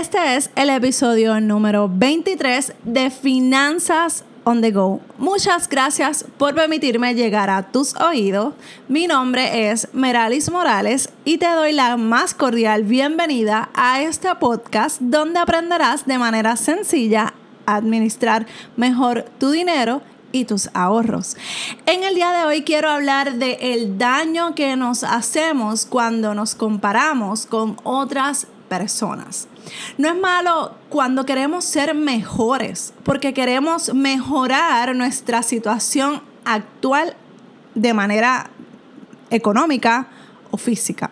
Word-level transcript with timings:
Este 0.00 0.36
es 0.36 0.48
el 0.56 0.70
episodio 0.70 1.42
número 1.42 1.86
23 1.92 2.72
de 2.84 3.10
Finanzas 3.10 4.24
on 4.44 4.62
the 4.62 4.70
Go. 4.70 5.02
Muchas 5.18 5.68
gracias 5.68 6.24
por 6.38 6.54
permitirme 6.54 7.14
llegar 7.14 7.50
a 7.50 7.64
tus 7.64 7.94
oídos. 7.96 8.54
Mi 8.88 9.06
nombre 9.06 9.70
es 9.70 9.88
Meralis 9.92 10.50
Morales 10.50 11.10
y 11.26 11.36
te 11.36 11.50
doy 11.50 11.72
la 11.74 11.98
más 11.98 12.32
cordial 12.32 12.84
bienvenida 12.84 13.68
a 13.74 14.00
este 14.00 14.34
podcast 14.36 15.02
donde 15.02 15.38
aprenderás 15.38 16.06
de 16.06 16.16
manera 16.16 16.56
sencilla 16.56 17.34
a 17.66 17.76
administrar 17.76 18.46
mejor 18.78 19.26
tu 19.38 19.50
dinero 19.50 20.00
y 20.32 20.46
tus 20.46 20.70
ahorros. 20.72 21.36
En 21.84 22.04
el 22.04 22.14
día 22.14 22.30
de 22.30 22.44
hoy 22.46 22.62
quiero 22.62 22.88
hablar 22.88 23.34
de 23.34 23.74
el 23.74 23.98
daño 23.98 24.54
que 24.54 24.76
nos 24.76 25.04
hacemos 25.04 25.84
cuando 25.84 26.34
nos 26.34 26.54
comparamos 26.54 27.44
con 27.44 27.76
otras 27.82 28.46
personas. 28.46 28.59
No 29.98 30.08
es 30.08 30.16
malo 30.16 30.76
cuando 30.88 31.26
queremos 31.26 31.64
ser 31.64 31.94
mejores, 31.94 32.94
porque 33.02 33.34
queremos 33.34 33.92
mejorar 33.92 34.94
nuestra 34.94 35.42
situación 35.42 36.22
actual 36.44 37.16
de 37.74 37.92
manera 37.92 38.48
económica 39.30 40.08
o 40.50 40.56
física. 40.56 41.10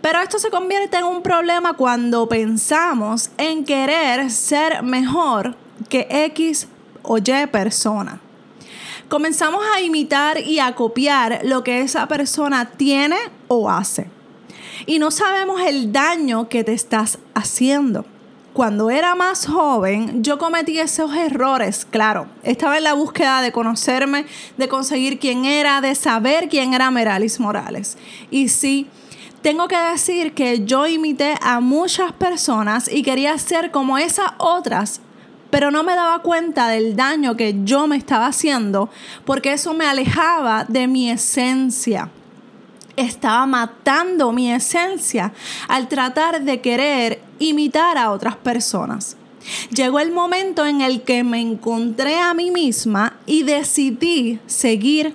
Pero 0.00 0.20
esto 0.20 0.38
se 0.38 0.50
convierte 0.50 0.96
en 0.96 1.04
un 1.04 1.22
problema 1.22 1.74
cuando 1.74 2.28
pensamos 2.28 3.30
en 3.36 3.64
querer 3.64 4.30
ser 4.30 4.82
mejor 4.82 5.56
que 5.88 6.06
X 6.08 6.68
o 7.02 7.18
Y 7.18 7.46
persona. 7.50 8.20
Comenzamos 9.08 9.62
a 9.74 9.80
imitar 9.80 10.40
y 10.40 10.58
a 10.58 10.74
copiar 10.74 11.40
lo 11.44 11.62
que 11.62 11.80
esa 11.80 12.08
persona 12.08 12.70
tiene 12.70 13.16
o 13.48 13.70
hace 13.70 14.15
y 14.84 14.98
no 14.98 15.10
sabemos 15.10 15.60
el 15.62 15.92
daño 15.92 16.48
que 16.48 16.64
te 16.64 16.72
estás 16.72 17.18
haciendo. 17.34 18.04
Cuando 18.52 18.88
era 18.88 19.14
más 19.14 19.46
joven, 19.46 20.24
yo 20.24 20.38
cometí 20.38 20.78
esos 20.78 21.14
errores, 21.14 21.86
claro. 21.88 22.26
Estaba 22.42 22.78
en 22.78 22.84
la 22.84 22.94
búsqueda 22.94 23.42
de 23.42 23.52
conocerme, 23.52 24.24
de 24.56 24.68
conseguir 24.68 25.18
quién 25.18 25.44
era, 25.44 25.82
de 25.82 25.94
saber 25.94 26.48
quién 26.48 26.72
era 26.72 26.90
Meralis 26.90 27.38
Morales. 27.38 27.98
Y 28.30 28.48
sí, 28.48 28.88
tengo 29.42 29.68
que 29.68 29.76
decir 29.76 30.32
que 30.32 30.64
yo 30.64 30.86
imité 30.86 31.34
a 31.42 31.60
muchas 31.60 32.12
personas 32.12 32.90
y 32.90 33.02
quería 33.02 33.36
ser 33.38 33.70
como 33.70 33.98
esas 33.98 34.30
otras, 34.38 35.02
pero 35.50 35.70
no 35.70 35.82
me 35.82 35.94
daba 35.94 36.20
cuenta 36.20 36.68
del 36.68 36.96
daño 36.96 37.36
que 37.36 37.56
yo 37.64 37.86
me 37.86 37.96
estaba 37.96 38.26
haciendo 38.26 38.88
porque 39.26 39.52
eso 39.52 39.74
me 39.74 39.86
alejaba 39.86 40.64
de 40.64 40.88
mi 40.88 41.10
esencia 41.10 42.10
estaba 42.96 43.46
matando 43.46 44.32
mi 44.32 44.50
esencia 44.50 45.32
al 45.68 45.88
tratar 45.88 46.42
de 46.42 46.60
querer 46.60 47.20
imitar 47.38 47.98
a 47.98 48.10
otras 48.10 48.36
personas. 48.36 49.16
Llegó 49.70 50.00
el 50.00 50.10
momento 50.10 50.66
en 50.66 50.80
el 50.80 51.02
que 51.02 51.22
me 51.22 51.40
encontré 51.40 52.18
a 52.18 52.34
mí 52.34 52.50
misma 52.50 53.14
y 53.26 53.44
decidí 53.44 54.40
seguir 54.46 55.14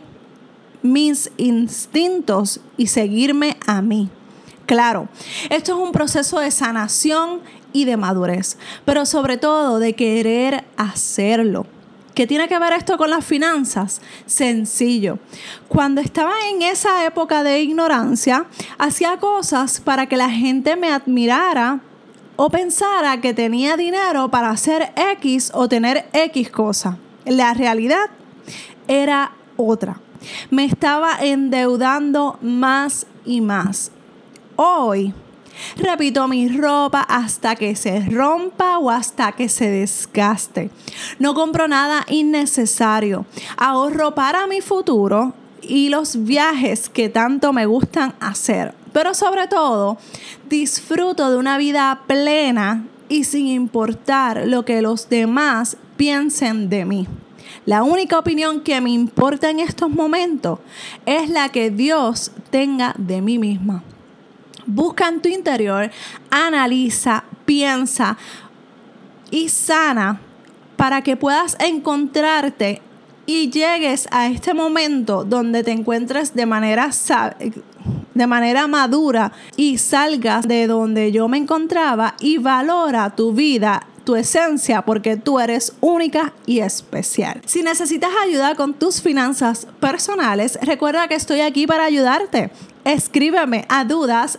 mis 0.81 1.31
instintos 1.37 2.59
y 2.77 2.87
seguirme 2.87 3.57
a 3.67 3.81
mí. 3.81 4.09
Claro, 4.65 5.09
esto 5.49 5.73
es 5.73 5.87
un 5.87 5.91
proceso 5.91 6.39
de 6.39 6.49
sanación 6.49 7.41
y 7.73 7.85
de 7.85 7.97
madurez, 7.97 8.57
pero 8.85 9.05
sobre 9.05 9.37
todo 9.37 9.79
de 9.79 9.93
querer 9.93 10.63
hacerlo. 10.77 11.65
¿Qué 12.13 12.27
tiene 12.27 12.47
que 12.47 12.59
ver 12.59 12.73
esto 12.73 12.97
con 12.97 13.09
las 13.09 13.25
finanzas? 13.25 14.01
Sencillo. 14.25 15.19
Cuando 15.69 16.01
estaba 16.01 16.33
en 16.49 16.61
esa 16.61 17.05
época 17.05 17.43
de 17.43 17.61
ignorancia, 17.61 18.45
hacía 18.77 19.17
cosas 19.17 19.79
para 19.79 20.07
que 20.07 20.17
la 20.17 20.29
gente 20.29 20.75
me 20.75 20.91
admirara 20.91 21.79
o 22.35 22.49
pensara 22.49 23.21
que 23.21 23.33
tenía 23.33 23.77
dinero 23.77 24.29
para 24.29 24.49
hacer 24.49 24.91
X 24.95 25.51
o 25.53 25.69
tener 25.69 26.09
X 26.11 26.49
cosa. 26.49 26.97
La 27.25 27.53
realidad 27.53 28.09
era 28.87 29.31
otra. 29.55 29.99
Me 30.49 30.65
estaba 30.65 31.17
endeudando 31.21 32.37
más 32.41 33.07
y 33.25 33.41
más. 33.41 33.91
Hoy 34.55 35.13
Repito 35.77 36.27
mi 36.27 36.47
ropa 36.47 37.01
hasta 37.01 37.55
que 37.55 37.75
se 37.75 38.01
rompa 38.09 38.77
o 38.79 38.89
hasta 38.89 39.31
que 39.31 39.49
se 39.49 39.69
desgaste. 39.69 40.69
No 41.19 41.33
compro 41.33 41.67
nada 41.67 42.05
innecesario. 42.09 43.25
Ahorro 43.57 44.13
para 44.15 44.47
mi 44.47 44.61
futuro 44.61 45.33
y 45.61 45.89
los 45.89 46.23
viajes 46.23 46.89
que 46.89 47.09
tanto 47.09 47.53
me 47.53 47.65
gustan 47.65 48.13
hacer. 48.19 48.73
Pero 48.93 49.13
sobre 49.13 49.47
todo, 49.47 49.97
disfruto 50.49 51.31
de 51.31 51.37
una 51.37 51.57
vida 51.57 52.01
plena 52.07 52.85
y 53.07 53.23
sin 53.23 53.47
importar 53.47 54.47
lo 54.47 54.65
que 54.65 54.81
los 54.81 55.09
demás 55.09 55.77
piensen 55.97 56.69
de 56.69 56.85
mí. 56.85 57.07
La 57.65 57.83
única 57.83 58.17
opinión 58.17 58.61
que 58.61 58.81
me 58.81 58.89
importa 58.89 59.49
en 59.49 59.59
estos 59.59 59.89
momentos 59.89 60.59
es 61.05 61.29
la 61.29 61.49
que 61.49 61.69
Dios 61.69 62.31
tenga 62.49 62.93
de 62.97 63.21
mí 63.21 63.37
misma. 63.37 63.83
Busca 64.65 65.07
en 65.07 65.21
tu 65.21 65.29
interior, 65.29 65.89
analiza, 66.29 67.23
piensa 67.45 68.17
y 69.29 69.49
sana 69.49 70.21
para 70.75 71.01
que 71.01 71.15
puedas 71.15 71.57
encontrarte 71.59 72.81
y 73.25 73.49
llegues 73.49 74.07
a 74.11 74.27
este 74.27 74.53
momento 74.53 75.23
donde 75.23 75.63
te 75.63 75.71
encuentres 75.71 76.33
de 76.33 76.45
manera 76.45 76.89
de 78.13 78.27
manera 78.27 78.67
madura 78.67 79.31
y 79.55 79.77
salgas 79.77 80.47
de 80.47 80.67
donde 80.67 81.11
yo 81.11 81.27
me 81.27 81.37
encontraba 81.37 82.15
y 82.19 82.37
valora 82.37 83.15
tu 83.15 83.33
vida 83.33 83.87
tu 84.03 84.15
esencia 84.15 84.81
porque 84.81 85.17
tú 85.17 85.39
eres 85.39 85.73
única 85.79 86.33
y 86.45 86.59
especial. 86.59 87.41
Si 87.45 87.61
necesitas 87.61 88.09
ayuda 88.25 88.55
con 88.55 88.73
tus 88.73 89.01
finanzas 89.01 89.67
personales, 89.79 90.57
recuerda 90.61 91.07
que 91.07 91.15
estoy 91.15 91.41
aquí 91.41 91.67
para 91.67 91.85
ayudarte. 91.85 92.51
Escríbeme 92.83 93.65
a 93.69 93.85
dudas 93.85 94.37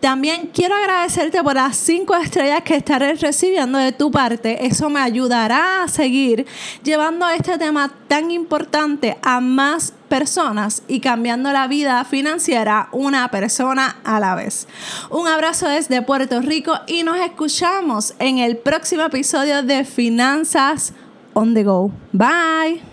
también 0.00 0.50
quiero 0.54 0.76
agradecerte 0.76 1.42
por 1.42 1.54
las 1.54 1.76
cinco 1.76 2.14
estrellas 2.14 2.62
que 2.62 2.76
estaré 2.76 3.14
recibiendo 3.14 3.78
de 3.78 3.90
tu 3.90 4.12
parte. 4.12 4.64
Eso 4.64 4.90
me 4.90 5.00
ayudará 5.00 5.82
a 5.82 5.88
seguir 5.88 6.46
llevando 6.84 7.28
este 7.28 7.58
tema 7.58 7.90
tan 8.06 8.30
importante 8.30 9.18
a 9.22 9.40
más 9.40 9.92
personas 10.08 10.84
y 10.86 11.00
cambiando 11.00 11.50
la 11.50 11.66
vida 11.66 12.04
financiera 12.04 12.88
una 12.92 13.28
persona 13.28 13.96
a 14.04 14.20
la 14.20 14.36
vez. 14.36 14.68
Un 15.10 15.26
abrazo 15.26 15.68
desde 15.68 16.02
Puerto 16.02 16.40
Rico 16.40 16.78
y 16.86 17.02
nos 17.02 17.18
escuchamos 17.18 18.14
en 18.20 18.38
el 18.38 18.56
próximo 18.56 19.02
episodio 19.02 19.64
de 19.64 19.84
Finanzas 19.84 20.92
on 21.34 21.54
the 21.54 21.64
Go. 21.64 21.90
Bye. 22.12 22.91